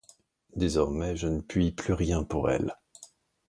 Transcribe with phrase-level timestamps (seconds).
[0.55, 2.73] Désormais je ne puis plus rien pour elle.